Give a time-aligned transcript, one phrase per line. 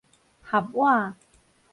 [0.41, 1.13] 合倚